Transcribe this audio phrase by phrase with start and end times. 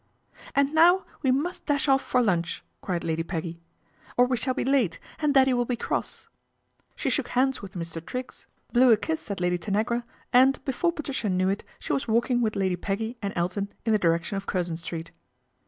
[0.55, 3.61] "And now we must dash off for lunch," cried ^ady Peggy,"
[4.17, 6.27] or we shall be late and Daddy will >e cross."
[6.95, 8.03] She shook hands with Mr.
[8.03, 10.03] Triggs blew 252 PATRICIA BRENT, SPINSTER a kiss at Lady Tanagra
[10.33, 13.99] and, before Patricia knev it, she was walking with Lady Peggy and Eltoi in the
[13.99, 15.11] direction of Curzon Street.